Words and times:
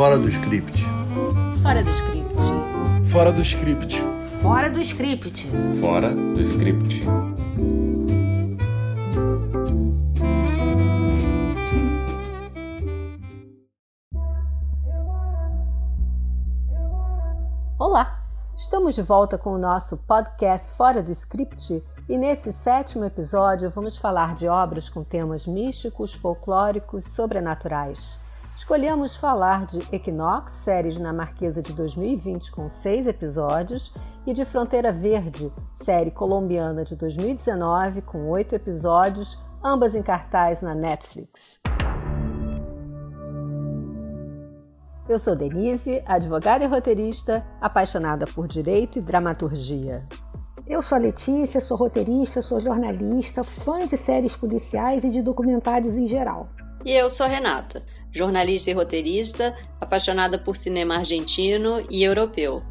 Fora 0.00 0.18
do 0.18 0.30
script. 0.30 0.82
Fora 1.62 1.84
do 1.84 1.90
script. 1.90 2.42
Fora 3.04 3.30
do 3.30 3.42
script. 3.42 4.02
Fora 4.40 4.70
do 4.70 4.80
script. 4.80 5.46
Fora 5.78 6.14
do 6.14 6.40
script. 6.40 7.04
Olá! 17.78 18.24
Estamos 18.56 18.94
de 18.94 19.02
volta 19.02 19.36
com 19.36 19.52
o 19.52 19.58
nosso 19.58 19.98
podcast 20.06 20.78
Fora 20.78 21.02
do 21.02 21.10
Script 21.10 21.84
e 22.08 22.16
nesse 22.16 22.50
sétimo 22.54 23.04
episódio 23.04 23.68
vamos 23.68 23.98
falar 23.98 24.34
de 24.34 24.48
obras 24.48 24.88
com 24.88 25.04
temas 25.04 25.46
místicos, 25.46 26.14
folclóricos, 26.14 27.04
sobrenaturais. 27.04 28.29
Escolhemos 28.60 29.16
falar 29.16 29.64
de 29.64 29.80
Equinox, 29.90 30.52
série 30.52 30.90
dinamarquesa 30.90 31.62
de 31.62 31.72
2020 31.72 32.52
com 32.52 32.68
seis 32.68 33.06
episódios, 33.06 33.94
e 34.26 34.34
de 34.34 34.44
Fronteira 34.44 34.92
Verde, 34.92 35.50
série 35.72 36.10
colombiana 36.10 36.84
de 36.84 36.94
2019 36.94 38.02
com 38.02 38.28
oito 38.28 38.54
episódios, 38.54 39.38
ambas 39.64 39.94
em 39.94 40.02
cartaz 40.02 40.60
na 40.60 40.74
Netflix. 40.74 41.58
Eu 45.08 45.18
sou 45.18 45.34
Denise, 45.34 46.02
advogada 46.04 46.62
e 46.62 46.68
roteirista, 46.68 47.42
apaixonada 47.62 48.26
por 48.26 48.46
direito 48.46 48.98
e 48.98 49.02
dramaturgia. 49.02 50.06
Eu 50.66 50.82
sou 50.82 50.96
a 50.96 51.00
Letícia, 51.00 51.62
sou 51.62 51.78
roteirista, 51.78 52.42
sou 52.42 52.60
jornalista, 52.60 53.42
fã 53.42 53.86
de 53.86 53.96
séries 53.96 54.36
policiais 54.36 55.02
e 55.02 55.08
de 55.08 55.22
documentários 55.22 55.96
em 55.96 56.06
geral. 56.06 56.50
E 56.84 56.92
eu 56.92 57.10
sou 57.10 57.26
a 57.26 57.28
Renata, 57.28 57.82
jornalista 58.12 58.70
e 58.70 58.74
roteirista, 58.74 59.56
apaixonada 59.80 60.38
por 60.38 60.56
cinema 60.56 60.96
argentino 60.96 61.84
e 61.90 62.02
europeu. 62.02 62.62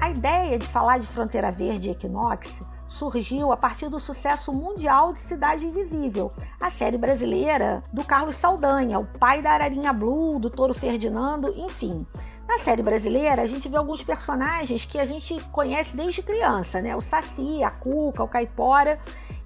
A 0.00 0.10
ideia 0.10 0.58
de 0.58 0.66
falar 0.66 0.98
de 0.98 1.06
Fronteira 1.06 1.50
Verde 1.50 1.88
e 1.88 1.92
Equinox 1.92 2.62
surgiu 2.88 3.52
a 3.52 3.56
partir 3.56 3.88
do 3.88 4.00
sucesso 4.00 4.52
mundial 4.52 5.12
de 5.12 5.20
Cidade 5.20 5.66
Invisível, 5.66 6.32
a 6.58 6.70
série 6.70 6.96
brasileira 6.96 7.82
do 7.92 8.02
Carlos 8.02 8.36
Saldanha, 8.36 8.98
o 8.98 9.04
pai 9.04 9.42
da 9.42 9.50
Ararinha 9.50 9.92
Blue, 9.92 10.38
do 10.38 10.48
Toro 10.48 10.72
Ferdinando, 10.72 11.52
enfim. 11.56 12.06
Na 12.48 12.58
série 12.58 12.82
brasileira, 12.82 13.42
a 13.42 13.46
gente 13.46 13.68
vê 13.68 13.76
alguns 13.76 14.02
personagens 14.02 14.86
que 14.86 14.98
a 14.98 15.04
gente 15.04 15.38
conhece 15.52 15.94
desde 15.94 16.22
criança, 16.22 16.80
né? 16.80 16.96
O 16.96 17.00
Saci, 17.02 17.62
a 17.62 17.70
Cuca, 17.70 18.24
o 18.24 18.28
Caipora. 18.28 18.98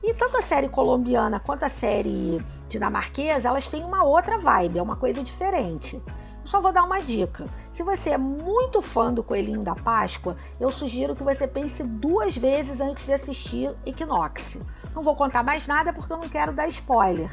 E 0.03 0.12
tanto 0.14 0.36
a 0.36 0.42
série 0.42 0.69
colombiana 0.69 1.39
quanto 1.39 1.62
a 1.62 1.69
série 1.69 2.45
dinamarquesa, 2.69 3.48
elas 3.48 3.69
têm 3.69 3.84
uma 3.84 4.03
outra 4.03 4.36
vibe, 4.36 4.78
é 4.78 4.83
uma 4.83 4.97
coisa 4.97 5.22
diferente. 5.22 6.03
Só 6.45 6.61
vou 6.61 6.72
dar 6.72 6.83
uma 6.83 7.00
dica. 7.00 7.45
Se 7.72 7.84
você 7.84 8.11
é 8.11 8.19
muito 8.19 8.83
fã 8.83 9.14
do 9.14 9.23
Coelhinho 9.23 9.62
da 9.62 9.77
Páscoa, 9.77 10.36
eu 10.58 10.73
sugiro 10.73 11.14
que 11.14 11.23
você 11.23 11.47
pense 11.47 11.84
duas 11.84 12.36
vezes 12.36 12.80
antes 12.80 13.05
de 13.05 13.12
assistir 13.12 13.73
Equinox. 13.86 14.58
Não 14.92 15.05
vou 15.05 15.14
contar 15.14 15.45
mais 15.45 15.69
nada 15.69 15.92
porque 15.92 16.12
eu 16.12 16.19
não 16.19 16.28
quero 16.28 16.53
dar 16.53 16.67
spoiler. 16.67 17.30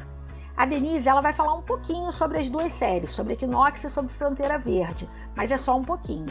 A 0.55 0.65
Denise 0.65 1.09
ela 1.09 1.21
vai 1.21 1.33
falar 1.33 1.55
um 1.55 1.63
pouquinho 1.63 2.11
sobre 2.11 2.37
as 2.37 2.49
duas 2.49 2.71
séries, 2.71 3.15
sobre 3.15 3.33
Equinox 3.33 3.83
e 3.83 3.89
sobre 3.89 4.11
Fronteira 4.13 4.59
Verde, 4.59 5.09
mas 5.35 5.51
é 5.51 5.57
só 5.57 5.75
um 5.75 5.83
pouquinho. 5.83 6.27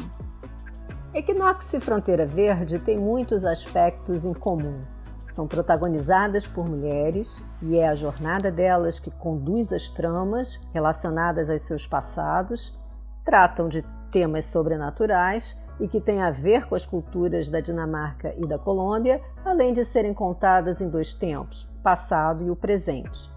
Equinox 1.12 1.72
e 1.72 1.81
Fronteira 1.81 2.27
Verde 2.27 2.78
têm 2.78 2.98
muitos 2.98 3.44
aspectos 3.44 4.25
em 4.25 4.34
comum. 4.34 4.84
São 5.29 5.47
protagonizadas 5.47 6.48
por 6.48 6.69
mulheres 6.69 7.45
e 7.62 7.77
é 7.77 7.89
a 7.89 7.95
jornada 7.95 8.51
delas 8.51 8.98
que 8.98 9.11
conduz 9.11 9.73
as 9.73 9.91
tramas 9.91 10.61
relacionadas 10.73 11.51
aos 11.51 11.62
seus 11.62 11.87
passados, 11.87 12.81
tratam 13.25 13.69
de 13.69 13.83
temas 14.11 14.47
sobrenaturais 14.47 15.62
e 15.79 15.87
que 15.87 16.01
têm 16.01 16.23
a 16.23 16.31
ver 16.31 16.67
com 16.67 16.75
as 16.75 16.84
culturas 16.84 17.49
da 17.49 17.61
Dinamarca 17.61 18.34
e 18.37 18.47
da 18.47 18.59
Colômbia, 18.59 19.21
além 19.44 19.72
de 19.72 19.84
serem 19.84 20.15
contadas 20.15 20.81
em 20.81 20.88
dois 20.88 21.15
tempos, 21.15 21.67
passado 21.83 22.44
e 22.44 22.50
o 22.50 22.56
presente. 22.56 23.31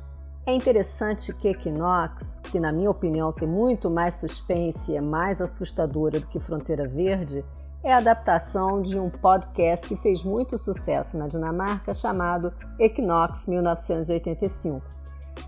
É 0.44 0.54
interessante 0.54 1.32
que 1.34 1.50
Equinox, 1.50 2.42
que 2.52 2.60
na 2.60 2.72
minha 2.72 2.90
opinião 2.90 3.32
tem 3.32 3.48
muito 3.48 3.92
mais 3.92 4.16
suspense 4.16 4.92
e 4.92 4.96
é 4.96 5.02
mais 5.02 5.40
assustadora 5.40 6.20
do 6.20 6.26
que 6.28 6.40
Fronteira 6.40 6.88
Verde, 6.88 7.46
é 7.84 7.94
a 7.94 7.98
adaptação 7.98 8.82
de 8.82 9.00
um 9.00 9.10
podcast 9.10 9.88
que 9.88 9.96
fez 9.96 10.24
muito 10.24 10.58
sucesso 10.58 11.18
na 11.18 11.28
Dinamarca 11.28 11.94
chamado 11.94 12.54
Equinox 12.80 13.48
1985. 13.48 14.86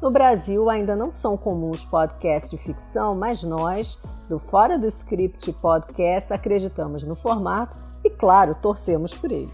No 0.01 0.09
Brasil 0.09 0.69
ainda 0.69 0.95
não 0.95 1.11
são 1.11 1.37
comuns 1.37 1.85
podcasts 1.85 2.51
de 2.51 2.57
ficção, 2.57 3.13
mas 3.13 3.43
nós, 3.43 4.01
do 4.27 4.39
Fora 4.39 4.79
do 4.79 4.87
Script 4.87 5.53
Podcast, 5.53 6.33
acreditamos 6.33 7.03
no 7.03 7.15
formato 7.15 7.77
e, 8.03 8.09
claro, 8.09 8.55
torcemos 8.55 9.13
por 9.13 9.31
ele. 9.31 9.51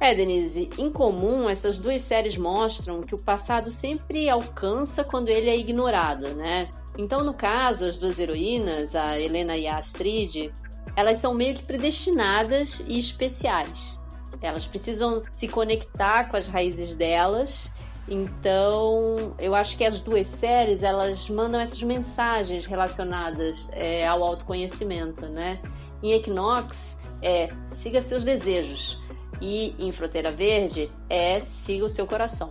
É, 0.00 0.14
Denise, 0.14 0.70
em 0.78 0.90
comum, 0.90 1.48
essas 1.48 1.78
duas 1.78 2.02
séries 2.02 2.36
mostram 2.36 3.02
que 3.02 3.14
o 3.14 3.18
passado 3.18 3.70
sempre 3.70 4.30
alcança 4.30 5.04
quando 5.04 5.28
ele 5.28 5.50
é 5.50 5.58
ignorado, 5.58 6.28
né? 6.34 6.68
Então, 6.96 7.22
no 7.22 7.34
caso, 7.34 7.84
as 7.84 7.98
duas 7.98 8.18
heroínas, 8.18 8.94
a 8.94 9.18
Helena 9.18 9.56
e 9.56 9.66
a 9.66 9.76
Astrid, 9.76 10.52
elas 10.98 11.18
são 11.18 11.32
meio 11.32 11.54
que 11.54 11.62
predestinadas 11.62 12.82
e 12.88 12.98
especiais. 12.98 14.00
Elas 14.42 14.66
precisam 14.66 15.22
se 15.32 15.46
conectar 15.46 16.24
com 16.24 16.36
as 16.36 16.48
raízes 16.48 16.96
delas. 16.96 17.70
Então, 18.08 19.32
eu 19.38 19.54
acho 19.54 19.76
que 19.76 19.84
as 19.84 20.00
duas 20.00 20.26
séries 20.26 20.82
elas 20.82 21.30
mandam 21.30 21.60
essas 21.60 21.80
mensagens 21.84 22.66
relacionadas 22.66 23.68
é, 23.70 24.08
ao 24.08 24.24
autoconhecimento, 24.24 25.26
né? 25.26 25.60
Em 26.02 26.14
Equinox 26.14 27.04
é 27.22 27.52
siga 27.64 28.02
seus 28.02 28.24
desejos 28.24 28.98
e 29.40 29.76
em 29.78 29.92
Fronteira 29.92 30.32
Verde 30.32 30.90
é 31.08 31.38
siga 31.38 31.84
o 31.84 31.88
seu 31.88 32.08
coração. 32.08 32.50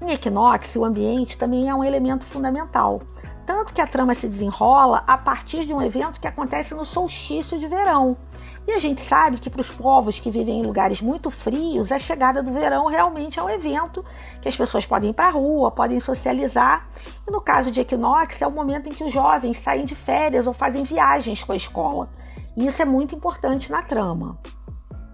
Em 0.00 0.12
Equinox, 0.12 0.76
o 0.76 0.84
ambiente 0.84 1.36
também 1.36 1.68
é 1.68 1.74
um 1.74 1.82
elemento 1.82 2.24
fundamental 2.24 3.02
tanto 3.50 3.74
que 3.74 3.80
a 3.80 3.86
trama 3.86 4.14
se 4.14 4.28
desenrola 4.28 5.02
a 5.08 5.18
partir 5.18 5.66
de 5.66 5.74
um 5.74 5.82
evento 5.82 6.20
que 6.20 6.28
acontece 6.28 6.72
no 6.72 6.84
solstício 6.84 7.58
de 7.58 7.66
verão. 7.66 8.16
E 8.64 8.70
a 8.70 8.78
gente 8.78 9.00
sabe 9.00 9.38
que 9.38 9.50
para 9.50 9.60
os 9.60 9.68
povos 9.68 10.20
que 10.20 10.30
vivem 10.30 10.60
em 10.60 10.64
lugares 10.64 11.00
muito 11.00 11.32
frios, 11.32 11.90
a 11.90 11.98
chegada 11.98 12.44
do 12.44 12.52
verão 12.52 12.86
realmente 12.86 13.40
é 13.40 13.42
um 13.42 13.50
evento 13.50 14.04
que 14.40 14.48
as 14.48 14.56
pessoas 14.56 14.86
podem 14.86 15.10
ir 15.10 15.14
para 15.14 15.26
a 15.26 15.32
rua, 15.32 15.68
podem 15.72 15.98
socializar. 15.98 16.88
E 17.26 17.32
no 17.32 17.40
caso 17.40 17.72
de 17.72 17.80
Equinox, 17.80 18.40
é 18.40 18.46
o 18.46 18.52
momento 18.52 18.88
em 18.88 18.92
que 18.92 19.02
os 19.02 19.12
jovens 19.12 19.58
saem 19.58 19.84
de 19.84 19.96
férias 19.96 20.46
ou 20.46 20.52
fazem 20.52 20.84
viagens 20.84 21.42
com 21.42 21.50
a 21.50 21.56
escola. 21.56 22.08
E 22.56 22.68
isso 22.68 22.80
é 22.80 22.84
muito 22.84 23.16
importante 23.16 23.72
na 23.72 23.82
trama. 23.82 24.38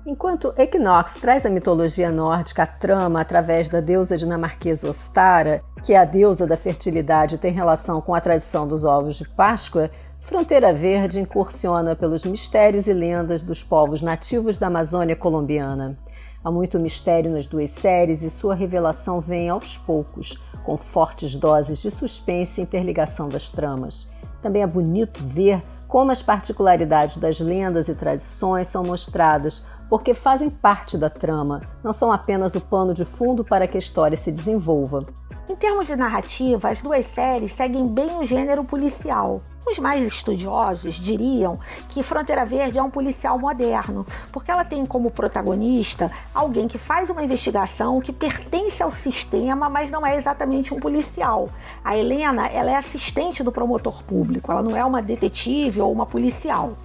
Enquanto 0.08 0.54
Equinox 0.56 1.16
traz 1.16 1.44
a 1.44 1.50
mitologia 1.50 2.12
nórdica 2.12 2.62
à 2.62 2.66
trama 2.66 3.20
através 3.20 3.68
da 3.68 3.80
deusa 3.80 4.16
dinamarquesa 4.16 4.88
Ostara, 4.88 5.64
que 5.82 5.94
é 5.94 5.96
a 5.96 6.04
deusa 6.04 6.46
da 6.46 6.56
fertilidade 6.56 7.34
e 7.34 7.38
tem 7.38 7.52
relação 7.52 8.00
com 8.00 8.14
a 8.14 8.20
tradição 8.20 8.68
dos 8.68 8.84
ovos 8.84 9.16
de 9.16 9.28
Páscoa, 9.28 9.90
Fronteira 10.20 10.72
Verde 10.72 11.18
incursiona 11.18 11.96
pelos 11.96 12.24
mistérios 12.24 12.86
e 12.86 12.92
lendas 12.92 13.42
dos 13.42 13.64
povos 13.64 14.00
nativos 14.00 14.58
da 14.58 14.68
Amazônia 14.68 15.16
colombiana. 15.16 15.98
Há 16.44 16.52
muito 16.52 16.78
mistério 16.78 17.32
nas 17.32 17.48
duas 17.48 17.72
séries 17.72 18.22
e 18.22 18.30
sua 18.30 18.54
revelação 18.54 19.20
vem 19.20 19.48
aos 19.48 19.76
poucos, 19.76 20.40
com 20.64 20.76
fortes 20.76 21.34
doses 21.34 21.82
de 21.82 21.90
suspense 21.90 22.60
e 22.60 22.62
interligação 22.62 23.28
das 23.28 23.50
tramas. 23.50 24.08
Também 24.40 24.62
é 24.62 24.66
bonito 24.68 25.18
ver 25.24 25.60
como 25.88 26.10
as 26.10 26.22
particularidades 26.22 27.18
das 27.18 27.40
lendas 27.40 27.88
e 27.88 27.94
tradições 27.94 28.68
são 28.68 28.84
mostradas, 28.84 29.66
porque 29.88 30.14
fazem 30.14 30.50
parte 30.50 30.98
da 30.98 31.08
trama, 31.08 31.60
não 31.82 31.92
são 31.92 32.10
apenas 32.10 32.54
o 32.54 32.60
pano 32.60 32.92
de 32.92 33.04
fundo 33.04 33.44
para 33.44 33.66
que 33.66 33.76
a 33.76 33.78
história 33.78 34.16
se 34.16 34.32
desenvolva. 34.32 35.06
Em 35.48 35.54
termos 35.54 35.86
de 35.86 35.94
narrativa, 35.94 36.70
as 36.70 36.80
duas 36.80 37.06
séries 37.06 37.52
seguem 37.52 37.86
bem 37.86 38.16
o 38.16 38.24
gênero 38.24 38.64
policial. 38.64 39.42
Os 39.68 39.80
mais 39.80 40.00
estudiosos 40.00 40.94
diriam 40.94 41.58
que 41.88 42.00
Fronteira 42.00 42.46
Verde 42.46 42.78
é 42.78 42.82
um 42.82 42.88
policial 42.88 43.36
moderno, 43.36 44.06
porque 44.30 44.48
ela 44.48 44.64
tem 44.64 44.86
como 44.86 45.10
protagonista 45.10 46.08
alguém 46.32 46.68
que 46.68 46.78
faz 46.78 47.10
uma 47.10 47.24
investigação 47.24 48.00
que 48.00 48.12
pertence 48.12 48.80
ao 48.80 48.92
sistema, 48.92 49.68
mas 49.68 49.90
não 49.90 50.06
é 50.06 50.16
exatamente 50.16 50.72
um 50.72 50.78
policial. 50.78 51.48
A 51.84 51.96
Helena, 51.96 52.46
ela 52.46 52.70
é 52.70 52.76
assistente 52.76 53.42
do 53.42 53.50
promotor 53.50 54.04
público, 54.04 54.52
ela 54.52 54.62
não 54.62 54.76
é 54.76 54.84
uma 54.84 55.02
detetive 55.02 55.80
ou 55.80 55.90
uma 55.90 56.06
policial. 56.06 56.78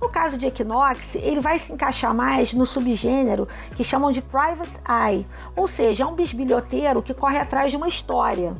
No 0.00 0.08
caso 0.08 0.38
de 0.38 0.46
Equinox, 0.46 1.16
ele 1.16 1.40
vai 1.40 1.58
se 1.58 1.72
encaixar 1.72 2.14
mais 2.14 2.52
no 2.52 2.64
subgênero 2.64 3.48
que 3.74 3.82
chamam 3.82 4.12
de 4.12 4.22
Private 4.22 4.80
Eye, 4.88 5.26
ou 5.56 5.66
seja, 5.66 6.04
é 6.04 6.06
um 6.06 6.14
bisbilhoteiro 6.14 7.02
que 7.02 7.14
corre 7.14 7.38
atrás 7.38 7.72
de 7.72 7.76
uma 7.76 7.88
história. 7.88 8.54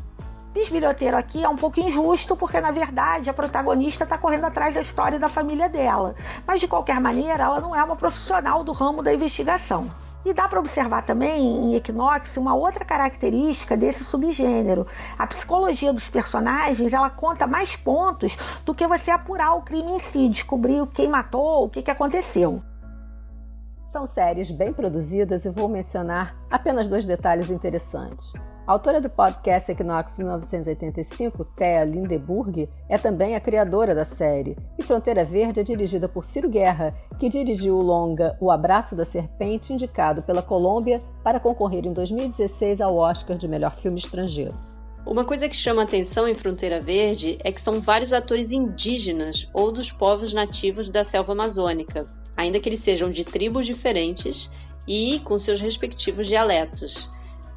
Bisbilhoteiro 0.53 1.17
aqui 1.17 1.43
é 1.43 1.49
um 1.49 1.57
pouco 1.57 1.81
injusto, 1.81 2.37
porque 2.37 2.61
na 2.61 2.71
verdade 2.71 3.31
a 3.31 3.33
protagonista 3.33 4.05
está 4.05 4.19
correndo 4.19 4.45
atrás 4.45 4.75
da 4.75 4.83
história 4.83 5.19
da 5.19 5.29
família 5.29 5.67
dela. 5.67 6.15
Mas 6.47 6.61
de 6.61 6.69
qualquer 6.69 7.01
maneira, 7.01 7.45
ela 7.45 7.61
não 7.61 7.75
é 7.75 7.83
uma 7.83 7.97
profissional 7.97 8.63
do 8.63 8.73
ramo 8.73 9.03
da 9.03 9.15
investigação. 9.15 9.91
E 10.27 10.35
dá 10.35 10.47
para 10.47 10.61
observar 10.61 11.03
também 11.03 11.43
em 11.43 11.75
Equinox 11.75 12.37
uma 12.37 12.55
outra 12.55 12.85
característica 12.85 13.79
desse 13.79 14.05
subgênero. 14.05 14.87
A 15.19 15.27
psicologia 15.27 15.93
dos 15.93 16.05
personagens 16.05 16.93
ela 16.93 17.09
conta 17.09 17.47
mais 17.47 17.75
pontos 17.75 18.37
do 18.65 18.75
que 18.75 18.87
você 18.87 19.11
apurar 19.11 19.55
o 19.55 19.63
crime 19.63 19.93
em 19.93 19.99
si, 19.99 20.29
descobrir 20.29 20.87
quem 20.89 21.09
matou, 21.09 21.65
o 21.65 21.71
que, 21.71 21.81
que 21.81 21.91
aconteceu. 21.91 22.63
São 23.87 24.07
séries 24.07 24.51
bem 24.51 24.73
produzidas 24.73 25.47
e 25.47 25.51
vou 25.51 25.69
mencionar 25.69 26.37
apenas 26.51 26.87
dois 26.87 27.07
detalhes 27.07 27.51
interessantes. 27.51 28.35
A 28.65 28.73
autora 28.73 29.01
do 29.01 29.11
podcast 29.11 29.73
Equinox 29.73 30.19
1985, 30.19 31.45
Thea 31.57 31.83
Lindeburg, 31.83 32.69
é 32.89 32.97
também 32.97 33.35
a 33.35 33.41
criadora 33.41 33.93
da 33.93 34.05
série, 34.05 34.57
e 34.79 34.85
Fronteira 34.85 35.25
Verde 35.25 35.59
é 35.59 35.65
dirigida 35.65 36.09
por 36.09 36.25
Ciro 36.25 36.49
Guerra, 36.49 36.95
que 37.19 37.29
dirigiu 37.29 37.77
o 37.77 37.83
longa 37.83 38.37
O 38.41 38.53
Abraço 38.53 38.95
da 38.95 39.05
Serpente, 39.05 39.73
indicado 39.73 40.23
pela 40.23 40.45
Colômbia 40.45 41.03
para 41.25 41.41
concorrer 41.41 41.85
em 41.87 41.93
2016 41.93 42.81
ao 42.81 42.95
Oscar 42.95 43.37
de 43.37 43.49
Melhor 43.49 43.75
Filme 43.75 43.99
Estrangeiro. 43.99 44.55
Uma 45.05 45.25
coisa 45.25 45.49
que 45.49 45.57
chama 45.57 45.83
atenção 45.83 46.29
em 46.29 46.35
Fronteira 46.35 46.81
Verde 46.81 47.39
é 47.43 47.51
que 47.51 47.61
são 47.61 47.81
vários 47.81 48.13
atores 48.13 48.53
indígenas 48.53 49.51
ou 49.53 49.73
dos 49.73 49.91
povos 49.91 50.33
nativos 50.33 50.89
da 50.89 51.03
selva 51.03 51.33
amazônica, 51.33 52.07
ainda 52.37 52.61
que 52.61 52.69
eles 52.69 52.79
sejam 52.79 53.11
de 53.11 53.25
tribos 53.25 53.67
diferentes 53.67 54.53
e 54.87 55.19
com 55.25 55.37
seus 55.37 55.61
respectivos 55.61 56.29
dialetos. 56.29 57.11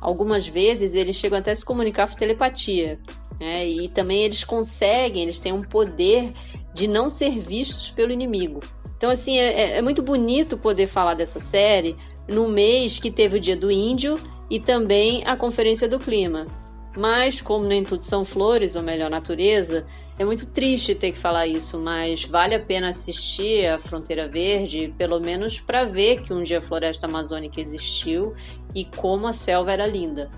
Algumas 0.05 0.47
vezes 0.47 0.93
eles 0.93 1.15
chegam 1.15 1.39
até 1.39 1.49
a 1.49 1.55
se 1.55 1.65
comunicar 1.65 2.07
por 2.07 2.15
telepatia. 2.15 2.99
Né? 3.41 3.67
E 3.67 3.87
também 3.87 4.21
eles 4.21 4.43
conseguem, 4.43 5.23
eles 5.23 5.39
têm 5.39 5.51
um 5.51 5.63
poder 5.63 6.31
de 6.75 6.87
não 6.87 7.09
ser 7.09 7.39
vistos 7.39 7.89
pelo 7.89 8.11
inimigo. 8.11 8.59
Então, 8.95 9.09
assim, 9.09 9.39
é, 9.39 9.47
é, 9.47 9.77
é 9.77 9.81
muito 9.81 10.03
bonito 10.03 10.59
poder 10.59 10.85
falar 10.85 11.15
dessa 11.15 11.39
série 11.39 11.95
no 12.27 12.47
mês 12.47 12.99
que 12.99 13.09
teve 13.09 13.37
o 13.37 13.39
Dia 13.39 13.57
do 13.57 13.71
Índio 13.71 14.19
e 14.47 14.59
também 14.59 15.23
a 15.25 15.35
Conferência 15.35 15.89
do 15.89 15.97
Clima. 15.97 16.45
Mas, 16.95 17.41
como 17.41 17.65
nem 17.65 17.83
tudo 17.83 18.03
são 18.03 18.23
flores, 18.23 18.75
ou 18.75 18.81
melhor, 18.81 19.09
natureza, 19.09 19.85
é 20.17 20.23
muito 20.23 20.47
triste 20.51 20.95
ter 20.95 21.11
que 21.11 21.17
falar 21.17 21.45
isso, 21.45 21.77
mas 21.79 22.23
vale 22.23 22.55
a 22.55 22.59
pena 22.59 22.89
assistir 22.89 23.67
a 23.67 23.77
Fronteira 23.77 24.29
Verde, 24.29 24.93
pelo 24.97 25.19
menos 25.19 25.59
para 25.59 25.83
ver 25.83 26.21
que 26.21 26.33
um 26.33 26.41
dia 26.41 26.59
a 26.59 26.61
floresta 26.61 27.05
amazônica 27.05 27.59
existiu 27.59 28.33
e 28.73 28.85
como 28.85 29.27
a 29.27 29.33
selva 29.33 29.73
era 29.73 29.85
linda. 29.85 30.29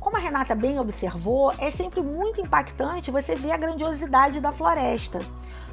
Como 0.00 0.16
a 0.16 0.20
Renata 0.20 0.54
bem 0.54 0.78
observou, 0.78 1.52
é 1.58 1.70
sempre 1.70 2.00
muito 2.00 2.40
impactante 2.40 3.10
você 3.10 3.34
ver 3.36 3.52
a 3.52 3.56
grandiosidade 3.56 4.40
da 4.40 4.52
floresta. 4.52 5.20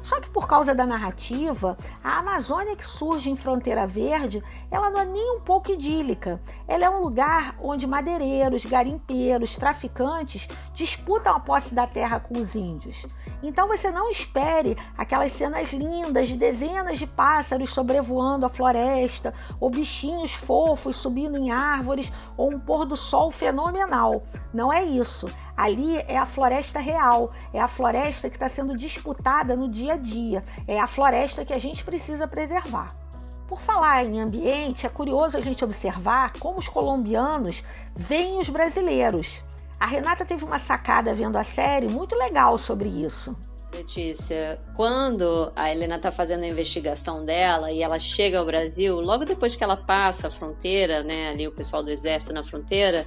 Só 0.02 0.20
que 0.20 0.30
por 0.30 0.46
causa 0.46 0.74
da 0.74 0.84
narrativa, 0.84 1.76
a 2.02 2.18
Amazônia 2.18 2.76
que 2.76 2.86
surge 2.86 3.30
em 3.30 3.36
Fronteira 3.36 3.86
Verde, 3.86 4.42
ela 4.70 4.90
não 4.90 5.00
é 5.00 5.04
nem 5.04 5.36
um 5.36 5.40
pouco 5.40 5.70
idílica. 5.70 6.40
Ela 6.66 6.86
é 6.86 6.90
um 6.90 7.00
lugar 7.00 7.54
onde 7.60 7.86
madeireiros, 7.86 8.64
garimpeiros, 8.64 9.56
traficantes 9.56 10.48
disputam 10.74 11.34
a 11.34 11.40
posse 11.40 11.74
da 11.74 11.86
terra 11.86 12.18
com 12.18 12.38
os 12.38 12.54
índios. 12.54 13.06
Então 13.42 13.68
você 13.68 13.90
não 13.90 14.10
espere 14.10 14.76
aquelas 14.96 15.32
cenas 15.32 15.72
lindas 15.72 16.28
de 16.28 16.36
dezenas 16.36 16.98
de 16.98 17.06
pássaros 17.06 17.70
sobrevoando 17.70 18.46
a 18.46 18.48
floresta, 18.48 19.34
ou 19.60 19.70
bichinhos 19.70 20.32
fofos 20.32 20.96
subindo 20.96 21.36
em 21.36 21.50
árvores, 21.50 22.12
ou 22.36 22.52
um 22.52 22.58
pôr 22.58 22.84
do 22.84 22.96
sol 22.96 23.30
fenomenal. 23.30 24.22
Não 24.52 24.72
é 24.72 24.84
isso. 24.84 25.28
Ali 25.56 25.96
é 26.08 26.16
a 26.16 26.26
floresta 26.26 26.78
real, 26.78 27.32
é 27.52 27.60
a 27.60 27.68
floresta 27.68 28.28
que 28.30 28.36
está 28.36 28.48
sendo 28.48 28.76
disputada 28.76 29.54
no 29.54 29.68
dia 29.68 29.94
a 29.94 29.96
dia, 29.96 30.44
é 30.66 30.80
a 30.80 30.86
floresta 30.86 31.44
que 31.44 31.52
a 31.52 31.58
gente 31.58 31.84
precisa 31.84 32.26
preservar. 32.26 32.96
Por 33.46 33.60
falar 33.60 34.04
em 34.04 34.20
ambiente, 34.20 34.86
é 34.86 34.88
curioso 34.88 35.36
a 35.36 35.40
gente 35.40 35.62
observar 35.62 36.32
como 36.38 36.58
os 36.58 36.68
colombianos 36.68 37.62
veem 37.94 38.40
os 38.40 38.48
brasileiros. 38.48 39.42
A 39.78 39.86
Renata 39.86 40.24
teve 40.24 40.44
uma 40.44 40.58
sacada 40.58 41.12
vendo 41.12 41.36
a 41.36 41.44
série 41.44 41.88
muito 41.88 42.14
legal 42.14 42.56
sobre 42.56 42.88
isso. 42.88 43.36
Letícia, 43.74 44.60
quando 44.74 45.50
a 45.56 45.70
Helena 45.70 45.96
está 45.96 46.12
fazendo 46.12 46.44
a 46.44 46.46
investigação 46.46 47.24
dela 47.24 47.72
e 47.72 47.82
ela 47.82 47.98
chega 47.98 48.38
ao 48.38 48.44
Brasil, 48.44 49.00
logo 49.00 49.24
depois 49.24 49.56
que 49.56 49.64
ela 49.64 49.76
passa 49.76 50.28
a 50.28 50.30
fronteira, 50.30 51.02
né, 51.02 51.30
ali 51.30 51.48
o 51.48 51.52
pessoal 51.52 51.82
do 51.82 51.90
exército 51.90 52.34
na 52.34 52.44
fronteira, 52.44 53.06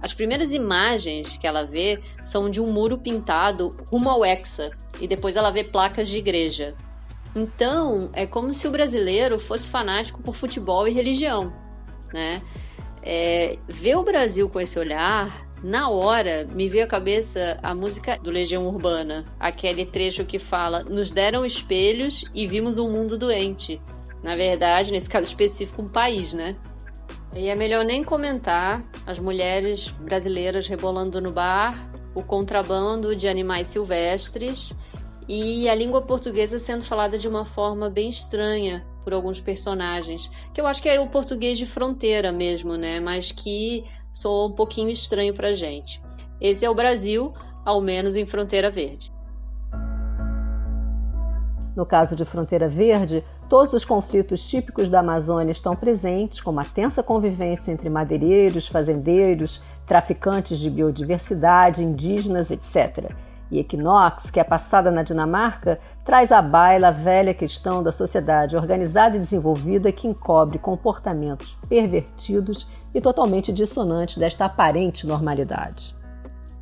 as 0.00 0.12
primeiras 0.12 0.52
imagens 0.52 1.36
que 1.36 1.46
ela 1.46 1.64
vê 1.64 2.00
são 2.22 2.50
de 2.50 2.60
um 2.60 2.70
muro 2.70 2.98
pintado 2.98 3.76
rumo 3.86 4.10
ao 4.10 4.24
Hexa 4.24 4.70
e 5.00 5.08
depois 5.08 5.36
ela 5.36 5.50
vê 5.50 5.64
placas 5.64 6.08
de 6.08 6.18
igreja. 6.18 6.74
Então, 7.34 8.10
é 8.12 8.26
como 8.26 8.54
se 8.54 8.66
o 8.66 8.70
brasileiro 8.70 9.38
fosse 9.38 9.68
fanático 9.68 10.22
por 10.22 10.34
futebol 10.34 10.88
e 10.88 10.92
religião, 10.92 11.52
né? 12.12 12.42
É, 13.02 13.58
ver 13.68 13.96
o 13.96 14.02
Brasil 14.02 14.48
com 14.48 14.60
esse 14.60 14.78
olhar 14.78 15.46
na 15.62 15.88
hora 15.88 16.46
me 16.52 16.68
veio 16.68 16.84
à 16.84 16.86
cabeça 16.86 17.58
a 17.62 17.74
música 17.74 18.18
do 18.18 18.30
Legião 18.30 18.66
Urbana, 18.66 19.24
aquele 19.40 19.86
trecho 19.86 20.24
que 20.24 20.38
fala: 20.38 20.82
Nos 20.82 21.10
deram 21.10 21.44
espelhos 21.44 22.24
e 22.34 22.46
vimos 22.46 22.78
um 22.78 22.90
mundo 22.90 23.16
doente. 23.16 23.80
Na 24.22 24.36
verdade, 24.36 24.92
nesse 24.92 25.08
caso 25.08 25.28
específico, 25.28 25.82
um 25.82 25.88
país, 25.88 26.32
né? 26.32 26.56
E 27.36 27.48
é 27.48 27.54
melhor 27.54 27.84
nem 27.84 28.02
comentar 28.02 28.82
as 29.06 29.20
mulheres 29.20 29.90
brasileiras 29.90 30.66
rebolando 30.66 31.20
no 31.20 31.30
bar, 31.30 31.78
o 32.14 32.22
contrabando 32.22 33.14
de 33.14 33.28
animais 33.28 33.68
silvestres 33.68 34.72
e 35.28 35.68
a 35.68 35.74
língua 35.74 36.00
portuguesa 36.00 36.58
sendo 36.58 36.82
falada 36.82 37.18
de 37.18 37.28
uma 37.28 37.44
forma 37.44 37.90
bem 37.90 38.08
estranha 38.08 38.86
por 39.04 39.12
alguns 39.12 39.38
personagens, 39.38 40.30
que 40.54 40.60
eu 40.60 40.66
acho 40.66 40.80
que 40.80 40.88
é 40.88 40.98
o 40.98 41.08
português 41.08 41.58
de 41.58 41.66
fronteira 41.66 42.32
mesmo, 42.32 42.74
né? 42.74 43.00
Mas 43.00 43.30
que 43.30 43.84
soa 44.12 44.48
um 44.48 44.52
pouquinho 44.52 44.88
estranho 44.88 45.34
pra 45.34 45.52
gente. 45.52 46.02
Esse 46.40 46.64
é 46.64 46.70
o 46.70 46.74
Brasil, 46.74 47.34
ao 47.64 47.82
menos 47.82 48.16
em 48.16 48.24
Fronteira 48.24 48.70
Verde. 48.70 49.12
No 51.76 51.84
caso 51.84 52.16
de 52.16 52.24
Fronteira 52.24 52.70
Verde, 52.70 53.22
todos 53.50 53.74
os 53.74 53.84
conflitos 53.84 54.48
típicos 54.48 54.88
da 54.88 55.00
Amazônia 55.00 55.52
estão 55.52 55.76
presentes, 55.76 56.40
como 56.40 56.58
a 56.58 56.64
tensa 56.64 57.02
convivência 57.02 57.70
entre 57.70 57.90
madeireiros, 57.90 58.66
fazendeiros, 58.66 59.62
traficantes 59.86 60.58
de 60.58 60.70
biodiversidade, 60.70 61.84
indígenas, 61.84 62.50
etc. 62.50 63.12
E 63.50 63.58
Equinox, 63.58 64.30
que 64.30 64.40
é 64.40 64.44
passada 64.44 64.90
na 64.90 65.02
Dinamarca, 65.02 65.78
traz 66.02 66.32
à 66.32 66.40
baila 66.40 66.88
a 66.88 66.92
velha 66.92 67.34
questão 67.34 67.82
da 67.82 67.92
sociedade 67.92 68.56
organizada 68.56 69.16
e 69.16 69.20
desenvolvida 69.20 69.92
que 69.92 70.08
encobre 70.08 70.58
comportamentos 70.58 71.58
pervertidos 71.68 72.70
e 72.94 73.02
totalmente 73.02 73.52
dissonantes 73.52 74.16
desta 74.16 74.46
aparente 74.46 75.06
normalidade. 75.06 75.94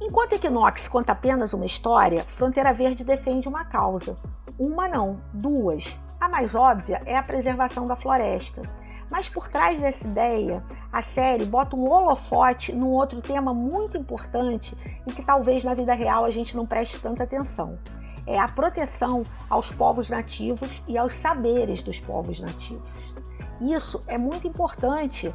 Enquanto 0.01 0.35
Equinox 0.35 0.89
conta 0.89 1.13
apenas 1.13 1.55
uma 1.55 1.65
história, 1.65 2.25
Fronteira 2.25 2.73
Verde 2.75 3.05
defende 3.05 3.49
uma 3.49 3.65
causa. 3.65 4.17
Uma 4.59 4.89
não, 4.89 5.21
duas. 5.33 5.99
A 6.21 6.29
mais 6.29 6.55
óbvia 6.55 7.03
é 7.07 7.17
a 7.17 7.23
preservação 7.23 7.87
da 7.87 7.97
floresta. 7.97 8.63
Mas 9.11 9.29
por 9.29 9.49
trás 9.49 9.81
dessa 9.81 10.07
ideia, 10.07 10.63
a 10.93 11.03
série 11.03 11.45
bota 11.45 11.77
um 11.77 11.89
holofote 11.89 12.73
num 12.73 12.89
outro 12.89 13.21
tema 13.21 13.53
muito 13.53 13.97
importante 13.97 14.77
e 15.07 15.13
que 15.13 15.23
talvez 15.23 15.65
na 15.65 15.75
vida 15.75 15.93
real 15.93 16.25
a 16.25 16.31
gente 16.31 16.57
não 16.57 16.67
preste 16.67 16.99
tanta 17.01 17.25
atenção. 17.25 17.79
É 18.27 18.39
a 18.39 18.49
proteção 18.49 19.23
aos 19.51 19.71
povos 19.71 20.09
nativos 20.09 20.83
e 20.89 20.97
aos 20.97 21.15
saberes 21.15 21.83
dos 21.83 22.01
povos 22.01 22.41
nativos. 22.41 23.15
Isso 23.61 24.03
é 24.07 24.17
muito 24.17 24.47
importante 24.47 25.35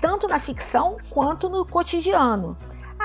tanto 0.00 0.28
na 0.28 0.38
ficção 0.38 0.96
quanto 1.10 1.48
no 1.48 1.64
cotidiano. 1.64 2.56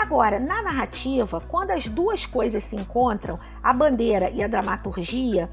Agora, 0.02 0.40
na 0.40 0.64
narrativa, 0.64 1.40
quando 1.48 1.70
as 1.70 1.88
duas 1.88 2.26
coisas 2.26 2.64
se 2.64 2.76
encontram, 2.76 3.40
a 3.62 3.72
bandeira 3.72 4.32
e 4.32 4.44
a 4.44 4.48
dramaturgia, 4.48 5.48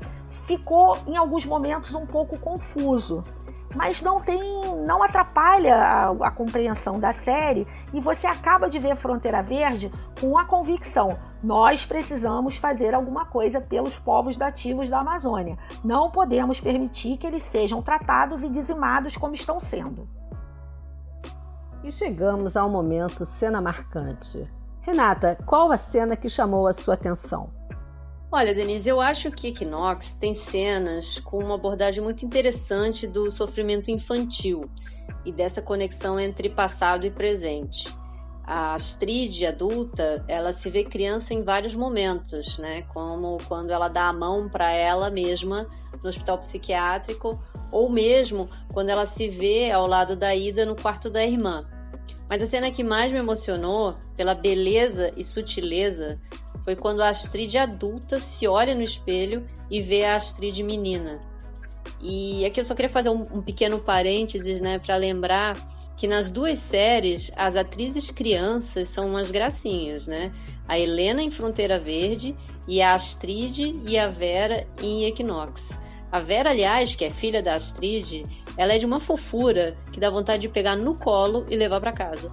ficou 0.46 0.96
em 1.06 1.18
alguns 1.18 1.44
momentos 1.44 1.94
um 1.94 2.06
pouco 2.06 2.38
confuso. 2.38 3.22
Mas 3.76 4.00
não 4.00 4.22
tem, 4.22 4.40
não 4.86 5.02
atrapalha 5.02 5.76
a, 5.76 6.10
a, 6.28 6.30
compreensão 6.30 6.98
da 6.98 7.12
série 7.12 7.66
e 7.92 8.00
você 8.00 8.26
acaba 8.26 8.70
de 8.70 8.78
ver 8.78 8.96
Fronteira 8.96 9.42
Verde 9.42 9.92
com 10.18 10.38
a 10.38 10.46
convicção: 10.46 11.18
nós 11.44 11.84
precisamos 11.84 12.56
fazer 12.56 12.94
alguma 12.94 13.26
coisa 13.26 13.60
pelos 13.60 13.98
povos 13.98 14.38
nativos 14.38 14.88
da 14.88 15.00
Amazônia. 15.00 15.58
Não 15.84 16.10
podemos 16.10 16.58
permitir 16.58 17.18
que 17.18 17.26
eles 17.26 17.42
sejam 17.42 17.82
tratados 17.82 18.42
e 18.42 18.48
dizimados 18.48 19.14
como 19.14 19.34
estão 19.34 19.60
sendo. 19.60 20.08
E 21.88 21.90
chegamos 21.90 22.54
ao 22.54 22.68
momento 22.68 23.24
cena 23.24 23.62
marcante. 23.62 24.46
Renata, 24.82 25.38
qual 25.46 25.72
a 25.72 25.76
cena 25.78 26.18
que 26.18 26.28
chamou 26.28 26.66
a 26.66 26.72
sua 26.74 26.92
atenção? 26.92 27.50
Olha, 28.30 28.54
Denise, 28.54 28.90
eu 28.90 29.00
acho 29.00 29.30
que 29.30 29.48
Equinox 29.48 30.12
tem 30.12 30.34
cenas 30.34 31.18
com 31.18 31.38
uma 31.38 31.54
abordagem 31.54 32.04
muito 32.04 32.26
interessante 32.26 33.06
do 33.06 33.30
sofrimento 33.30 33.90
infantil 33.90 34.70
e 35.24 35.32
dessa 35.32 35.62
conexão 35.62 36.20
entre 36.20 36.50
passado 36.50 37.06
e 37.06 37.10
presente. 37.10 37.88
A 38.44 38.74
Astrid, 38.74 39.46
adulta, 39.46 40.22
ela 40.28 40.52
se 40.52 40.68
vê 40.68 40.84
criança 40.84 41.32
em 41.32 41.42
vários 41.42 41.74
momentos, 41.74 42.58
né? 42.58 42.82
Como 42.82 43.38
quando 43.48 43.70
ela 43.70 43.88
dá 43.88 44.08
a 44.08 44.12
mão 44.12 44.46
para 44.46 44.70
ela 44.70 45.08
mesma 45.08 45.66
no 46.02 46.10
hospital 46.10 46.36
psiquiátrico 46.36 47.42
ou 47.72 47.88
mesmo 47.88 48.46
quando 48.74 48.90
ela 48.90 49.06
se 49.06 49.26
vê 49.30 49.70
ao 49.70 49.86
lado 49.86 50.14
da 50.14 50.34
Ida 50.34 50.66
no 50.66 50.76
quarto 50.76 51.08
da 51.08 51.24
irmã. 51.24 51.66
Mas 52.28 52.42
a 52.42 52.46
cena 52.46 52.70
que 52.70 52.84
mais 52.84 53.10
me 53.10 53.18
emocionou, 53.18 53.96
pela 54.16 54.34
beleza 54.34 55.12
e 55.16 55.24
sutileza, 55.24 56.20
foi 56.64 56.76
quando 56.76 57.02
a 57.02 57.08
Astrid 57.08 57.56
adulta 57.56 58.20
se 58.20 58.46
olha 58.46 58.74
no 58.74 58.82
espelho 58.82 59.46
e 59.70 59.80
vê 59.80 60.04
a 60.04 60.16
Astrid 60.16 60.62
menina. 60.62 61.20
E 62.00 62.44
aqui 62.44 62.60
eu 62.60 62.64
só 62.64 62.74
queria 62.74 62.88
fazer 62.88 63.08
um, 63.08 63.22
um 63.32 63.42
pequeno 63.42 63.80
parênteses, 63.80 64.60
né, 64.60 64.78
para 64.78 64.96
lembrar 64.96 65.56
que 65.96 66.06
nas 66.06 66.30
duas 66.30 66.58
séries 66.58 67.32
as 67.34 67.56
atrizes 67.56 68.10
crianças 68.10 68.88
são 68.88 69.08
umas 69.08 69.30
gracinhas, 69.30 70.06
né? 70.06 70.32
A 70.66 70.78
Helena 70.78 71.22
em 71.22 71.30
Fronteira 71.30 71.78
Verde 71.78 72.36
e 72.68 72.80
a 72.80 72.92
Astrid 72.92 73.80
e 73.84 73.98
a 73.98 74.08
Vera 74.08 74.66
em 74.80 75.06
Equinox. 75.06 75.76
A 76.10 76.20
Vera, 76.20 76.50
aliás, 76.50 76.94
que 76.94 77.04
é 77.04 77.10
filha 77.10 77.42
da 77.42 77.54
Astrid, 77.54 78.24
ela 78.56 78.72
é 78.72 78.78
de 78.78 78.86
uma 78.86 78.98
fofura 78.98 79.76
que 79.92 80.00
dá 80.00 80.08
vontade 80.08 80.40
de 80.40 80.48
pegar 80.48 80.74
no 80.74 80.94
colo 80.94 81.44
e 81.50 81.56
levar 81.56 81.80
para 81.80 81.92
casa. 81.92 82.30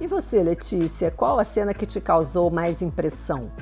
E 0.00 0.06
você, 0.06 0.42
Letícia, 0.42 1.10
qual 1.10 1.38
a 1.38 1.44
cena 1.44 1.74
que 1.74 1.84
te 1.84 2.00
causou 2.00 2.50
mais 2.50 2.80
impressão? 2.80 3.52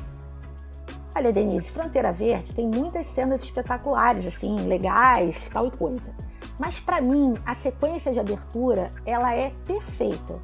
Olha, 1.13 1.33
Denise, 1.33 1.71
Fronteira 1.71 2.13
Verde 2.13 2.53
tem 2.53 2.69
muitas 2.69 3.07
cenas 3.09 3.43
espetaculares, 3.43 4.27
assim, 4.27 4.55
legais, 4.69 5.41
tal 5.53 5.67
e 5.67 5.71
coisa. 5.73 6.15
Mas 6.57 6.79
para 6.79 7.01
mim, 7.01 7.35
a 7.45 7.55
sequência 7.55 8.13
de 8.13 8.21
abertura, 8.21 8.93
ela 9.05 9.35
é 9.35 9.51
perfeita. 9.67 10.39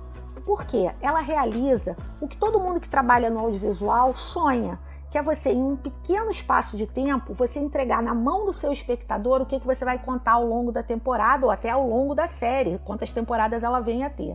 Por 0.44 0.64
quê? 0.64 0.90
Ela 1.00 1.20
realiza 1.20 1.96
o 2.20 2.26
que 2.26 2.36
todo 2.36 2.58
mundo 2.58 2.80
que 2.80 2.88
trabalha 2.88 3.30
no 3.30 3.38
audiovisual 3.38 4.16
sonha, 4.16 4.78
que 5.12 5.18
é 5.18 5.22
você, 5.22 5.50
em 5.50 5.62
um 5.62 5.76
pequeno 5.76 6.30
espaço 6.30 6.74
de 6.74 6.86
tempo, 6.86 7.34
você 7.34 7.60
entregar 7.60 8.02
na 8.02 8.14
mão 8.14 8.46
do 8.46 8.52
seu 8.52 8.72
espectador 8.72 9.42
o 9.42 9.46
que, 9.46 9.60
que 9.60 9.66
você 9.66 9.84
vai 9.84 9.98
contar 9.98 10.32
ao 10.32 10.46
longo 10.46 10.72
da 10.72 10.82
temporada 10.82 11.44
ou 11.44 11.52
até 11.52 11.68
ao 11.68 11.86
longo 11.86 12.14
da 12.14 12.26
série, 12.26 12.78
quantas 12.78 13.12
temporadas 13.12 13.62
ela 13.62 13.78
vem 13.78 14.04
a 14.04 14.08
ter. 14.08 14.34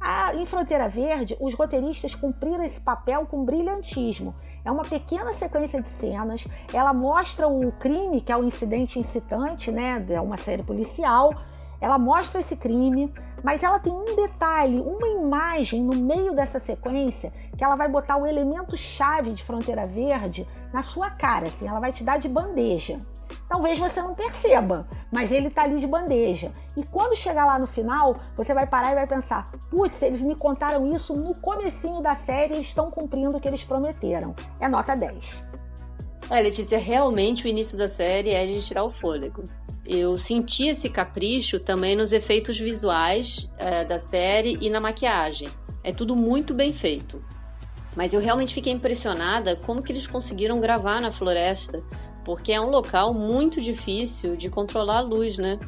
A, 0.00 0.36
em 0.36 0.46
Fronteira 0.46 0.88
Verde, 0.88 1.36
os 1.40 1.52
roteiristas 1.52 2.14
cumpriram 2.14 2.62
esse 2.62 2.80
papel 2.80 3.26
com 3.26 3.44
brilhantismo. 3.44 4.36
É 4.64 4.70
uma 4.70 4.84
pequena 4.84 5.34
sequência 5.34 5.82
de 5.82 5.88
cenas, 5.88 6.46
ela 6.72 6.92
mostra 6.92 7.48
o 7.48 7.72
crime, 7.72 8.20
que 8.20 8.30
é 8.30 8.36
o 8.36 8.44
incidente 8.44 9.00
incitante, 9.00 9.72
né? 9.72 10.06
É 10.10 10.20
uma 10.20 10.36
série 10.36 10.62
policial. 10.62 11.34
Ela 11.80 11.98
mostra 11.98 12.38
esse 12.38 12.56
crime, 12.56 13.12
mas 13.42 13.62
ela 13.62 13.78
tem 13.78 13.92
um 13.92 14.16
detalhe, 14.16 14.80
uma 14.80 15.08
imagem 15.08 15.82
no 15.82 15.96
meio 15.96 16.34
dessa 16.34 16.58
sequência 16.58 17.32
que 17.56 17.64
ela 17.64 17.76
vai 17.76 17.88
botar 17.88 18.16
o 18.16 18.26
elemento 18.26 18.76
chave 18.76 19.32
de 19.32 19.42
Fronteira 19.42 19.86
Verde 19.86 20.46
na 20.72 20.82
sua 20.82 21.10
cara, 21.10 21.48
assim, 21.48 21.66
ela 21.66 21.80
vai 21.80 21.92
te 21.92 22.04
dar 22.04 22.18
de 22.18 22.28
bandeja. 22.28 22.98
Talvez 23.48 23.78
você 23.78 24.00
não 24.02 24.14
perceba, 24.14 24.86
mas 25.10 25.32
ele 25.32 25.50
tá 25.50 25.62
ali 25.62 25.78
de 25.78 25.86
bandeja. 25.86 26.52
E 26.76 26.82
quando 26.82 27.16
chegar 27.16 27.46
lá 27.46 27.58
no 27.58 27.66
final, 27.66 28.16
você 28.36 28.54
vai 28.54 28.66
parar 28.66 28.92
e 28.92 28.94
vai 28.94 29.06
pensar: 29.06 29.50
putz, 29.70 30.00
eles 30.02 30.20
me 30.20 30.34
contaram 30.34 30.94
isso 30.94 31.14
no 31.16 31.34
comecinho 31.34 32.00
da 32.00 32.14
série 32.14 32.54
e 32.54 32.60
estão 32.60 32.90
cumprindo 32.90 33.36
o 33.36 33.40
que 33.40 33.48
eles 33.48 33.64
prometeram. 33.64 34.34
É 34.60 34.68
nota 34.68 34.94
10. 34.94 35.44
É, 36.30 36.40
Letícia, 36.42 36.78
realmente 36.78 37.46
o 37.46 37.48
início 37.48 37.78
da 37.78 37.88
série 37.88 38.30
é 38.30 38.46
de 38.46 38.64
tirar 38.64 38.84
o 38.84 38.90
fôlego. 38.90 39.44
Eu 39.88 40.18
senti 40.18 40.68
esse 40.68 40.90
capricho 40.90 41.58
também 41.58 41.96
nos 41.96 42.12
efeitos 42.12 42.58
visuais 42.58 43.50
é, 43.56 43.84
da 43.84 43.98
série 43.98 44.58
e 44.60 44.68
na 44.68 44.78
maquiagem. 44.78 45.48
É 45.82 45.92
tudo 45.92 46.14
muito 46.14 46.52
bem 46.52 46.74
feito. 46.74 47.24
Mas 47.96 48.12
eu 48.12 48.20
realmente 48.20 48.52
fiquei 48.52 48.72
impressionada 48.72 49.56
como 49.56 49.82
que 49.82 49.90
eles 49.90 50.06
conseguiram 50.06 50.60
gravar 50.60 51.00
na 51.00 51.10
floresta 51.10 51.82
porque 52.28 52.52
é 52.52 52.60
um 52.60 52.68
local 52.68 53.14
muito 53.14 53.58
difícil 53.58 54.36
de 54.36 54.50
controlar 54.50 54.98
a 54.98 55.00
luz, 55.00 55.38
né? 55.38 55.58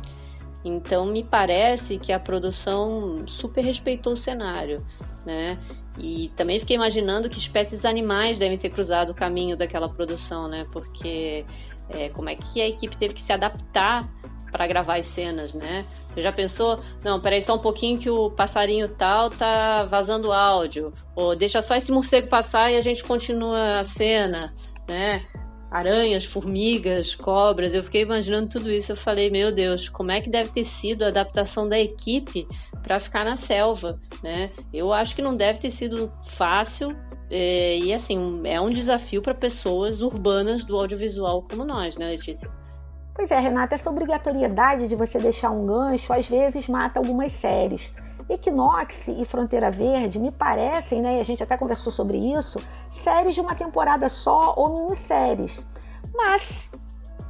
Então 0.63 1.07
me 1.07 1.25
parece 1.25 1.99
que 1.99 2.13
a 2.13 2.21
produção 2.21 3.27
super 3.27 3.65
respeitou 3.65 4.13
o 4.13 4.17
cenário, 4.17 4.85
né? 5.25 5.59
E 5.99 6.31
também 6.37 6.61
fiquei 6.61 6.77
imaginando 6.77 7.31
que 7.31 7.39
espécies 7.39 7.87
animais 7.87 8.39
devem 8.39 8.59
ter 8.59 8.69
cruzado 8.69 9.09
o 9.09 9.15
caminho 9.15 9.57
daquela 9.57 9.89
produção, 9.89 10.49
né? 10.49 10.67
Porque 10.71 11.47
é, 11.91 12.09
como 12.09 12.29
é 12.29 12.37
que 12.37 12.61
a 12.61 12.69
equipe 12.69 12.97
teve 12.97 13.15
que 13.15 13.23
se 13.23 13.33
adaptar 13.33 14.09
para 14.51 14.67
gravar 14.67 14.99
as 14.99 15.07
cenas, 15.07 15.55
né? 15.55 15.85
Você 16.11 16.23
já 16.23 16.33
pensou? 16.33 16.81
Não, 17.05 17.21
peraí 17.21 17.41
só 17.41 17.55
um 17.55 17.59
pouquinho 17.59 17.99
que 17.99 18.11
o 18.11 18.31
passarinho 18.31 18.89
tal 18.89 19.31
tá 19.31 19.85
vazando 19.85 20.33
áudio. 20.33 20.93
Ou 21.15 21.37
deixa 21.37 21.63
só 21.63 21.77
esse 21.77 21.93
morcego 21.93 22.29
passar 22.29 22.71
e 22.73 22.77
a 22.77 22.81
gente 22.81 23.05
continua 23.05 23.79
a 23.79 23.85
cena, 23.85 24.53
né? 24.89 25.25
aranhas, 25.71 26.25
formigas, 26.25 27.15
cobras. 27.15 27.75
Eu 27.75 27.83
fiquei 27.83 28.03
imaginando 28.03 28.49
tudo 28.49 28.71
isso. 28.71 28.93
Eu 28.93 28.97
falei, 28.97 29.31
meu 29.31 29.53
Deus, 29.53 29.89
como 29.89 30.11
é 30.11 30.21
que 30.21 30.29
deve 30.29 30.51
ter 30.51 30.65
sido 30.65 31.05
a 31.05 31.09
adaptação 31.09 31.69
da 31.69 31.79
equipe 31.79 32.47
para 32.83 32.99
ficar 32.99 33.25
na 33.25 33.37
selva, 33.37 34.01
né? 34.23 34.51
Eu 34.73 34.93
acho 34.93 35.15
que 35.15 35.23
não 35.23 35.37
deve 35.37 35.61
ter 35.61 35.71
sido 35.71 36.13
fácil. 36.27 36.97
É, 37.31 37.79
e 37.79 37.93
assim, 37.93 38.41
é 38.45 38.61
um 38.61 38.71
desafio 38.71 39.23
para 39.23 39.33
pessoas 39.33 40.03
urbanas 40.03 40.65
do 40.65 40.77
audiovisual 40.77 41.43
como 41.43 41.65
nós, 41.65 41.97
né, 41.97 42.09
Letícia? 42.09 42.51
Pois 43.15 43.31
é, 43.31 43.39
Renata, 43.39 43.77
essa 43.77 43.89
obrigatoriedade 43.89 44.89
de 44.89 44.97
você 44.97 45.19
deixar 45.19 45.51
um 45.51 45.65
gancho 45.67 46.13
às 46.13 46.27
vezes 46.27 46.67
mata 46.69 46.99
algumas 46.99 47.33
séries. 47.33 47.95
Equinox 48.29 49.09
e 49.09 49.25
Fronteira 49.25 49.71
Verde 49.71 50.19
me 50.19 50.31
parecem, 50.31 51.03
né, 51.03 51.19
e 51.19 51.21
a 51.21 51.25
gente 51.25 51.43
até 51.43 51.57
conversou 51.57 51.93
sobre 51.93 52.17
isso, 52.17 52.61
séries 52.91 53.35
de 53.35 53.41
uma 53.41 53.55
temporada 53.55 54.09
só 54.09 54.55
ou 54.57 54.85
minisséries. 54.85 55.65
Mas 56.15 56.71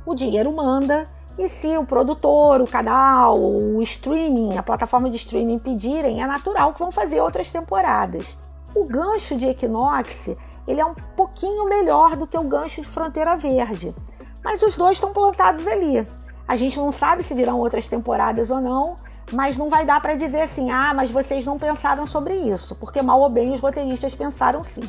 o 0.06 0.14
dinheiro 0.14 0.52
manda 0.52 1.08
e 1.38 1.48
se 1.48 1.76
o 1.76 1.84
produtor, 1.84 2.60
o 2.60 2.66
canal, 2.66 3.40
o 3.40 3.82
streaming, 3.82 4.56
a 4.56 4.62
plataforma 4.62 5.08
de 5.10 5.16
streaming 5.16 5.58
pedirem, 5.58 6.22
é 6.22 6.26
natural 6.26 6.72
que 6.72 6.80
vão 6.80 6.90
fazer 6.90 7.20
outras 7.20 7.50
temporadas. 7.50 8.36
O 8.74 8.84
gancho 8.84 9.36
de 9.36 9.46
Equinox 9.46 10.36
ele 10.66 10.80
é 10.80 10.84
um 10.84 10.94
pouquinho 10.94 11.68
melhor 11.68 12.16
do 12.16 12.26
que 12.26 12.38
o 12.38 12.44
gancho 12.44 12.80
de 12.80 12.86
Fronteira 12.86 13.36
Verde, 13.36 13.94
mas 14.44 14.62
os 14.62 14.76
dois 14.76 14.92
estão 14.92 15.12
plantados 15.12 15.66
ali. 15.66 16.06
A 16.46 16.56
gente 16.56 16.78
não 16.78 16.92
sabe 16.92 17.22
se 17.22 17.34
virão 17.34 17.58
outras 17.58 17.86
temporadas 17.88 18.50
ou 18.50 18.60
não, 18.60 18.96
mas 19.32 19.56
não 19.56 19.68
vai 19.68 19.84
dar 19.84 20.00
para 20.00 20.14
dizer 20.14 20.42
assim, 20.42 20.70
ah, 20.70 20.92
mas 20.94 21.10
vocês 21.10 21.44
não 21.44 21.58
pensaram 21.58 22.06
sobre 22.06 22.34
isso, 22.34 22.74
porque 22.76 23.02
mal 23.02 23.20
ou 23.20 23.28
bem 23.28 23.54
os 23.54 23.60
roteiristas 23.60 24.14
pensaram 24.14 24.62
sim. 24.64 24.88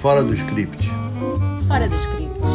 Fora 0.00 0.24
do 0.24 0.34
script. 0.34 0.88
Fora 1.68 1.88
do 1.88 1.94
script. 1.94 2.48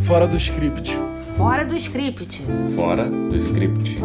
Fora 0.00 0.28
do 0.28 0.36
script. 0.36 0.92
Fora 1.36 1.64
do 1.64 1.76
script. 1.76 2.44
Fora 2.74 3.08
do 3.08 3.36
script. 3.36 3.98